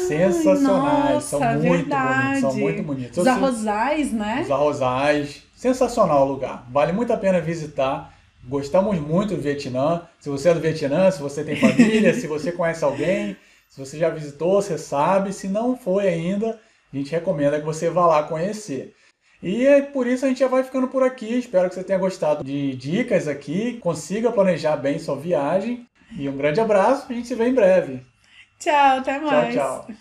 Sensacionais. 0.07 1.13
Nossa, 1.13 1.37
são 1.37 1.39
muito 1.39 1.69
verdade. 1.69 2.23
bonitos. 2.23 2.41
São 2.41 2.53
muito 2.55 2.83
bonitos. 2.83 3.17
Os 3.19 3.27
arrozais, 3.27 4.11
né? 4.11 4.41
Os 4.43 4.51
arrozais. 4.51 5.43
Sensacional 5.55 6.27
o 6.27 6.31
lugar. 6.31 6.65
Vale 6.71 6.91
muito 6.91 7.13
a 7.13 7.17
pena 7.17 7.39
visitar. 7.39 8.11
Gostamos 8.45 8.99
muito 8.99 9.35
do 9.35 9.41
Vietnã. 9.41 10.01
Se 10.19 10.29
você 10.29 10.49
é 10.49 10.53
do 10.53 10.59
Vietnã, 10.59 11.09
se 11.11 11.21
você 11.21 11.43
tem 11.43 11.55
família, 11.55 12.13
se 12.19 12.25
você 12.25 12.51
conhece 12.51 12.83
alguém, 12.83 13.37
se 13.73 13.79
você 13.79 13.97
já 13.97 14.07
visitou, 14.07 14.61
você 14.61 14.77
sabe. 14.77 15.33
Se 15.33 15.47
não 15.47 15.75
foi 15.75 16.07
ainda, 16.07 16.59
a 16.93 16.95
gente 16.95 17.09
recomenda 17.09 17.59
que 17.59 17.65
você 17.65 17.89
vá 17.89 18.05
lá 18.05 18.21
conhecer. 18.21 18.93
E 19.41 19.65
é 19.65 19.81
por 19.81 20.05
isso 20.05 20.23
a 20.23 20.27
gente 20.27 20.41
já 20.41 20.47
vai 20.47 20.63
ficando 20.63 20.87
por 20.87 21.01
aqui. 21.01 21.39
Espero 21.39 21.69
que 21.69 21.73
você 21.73 21.83
tenha 21.83 21.97
gostado 21.97 22.43
de 22.43 22.75
dicas 22.75 23.27
aqui, 23.27 23.79
consiga 23.79 24.31
planejar 24.31 24.77
bem 24.77 24.99
sua 24.99 25.15
viagem. 25.15 25.87
E 26.15 26.29
um 26.29 26.37
grande 26.37 26.61
abraço, 26.61 27.07
a 27.09 27.13
gente 27.13 27.27
se 27.27 27.33
vê 27.33 27.47
em 27.47 27.55
breve. 27.55 28.05
Tchau, 28.59 28.99
até 28.99 29.17
mais. 29.17 29.55
Tchau, 29.55 29.85
tchau. 29.87 29.95